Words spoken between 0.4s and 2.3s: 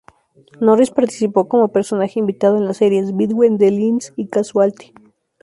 Norris participó como personaje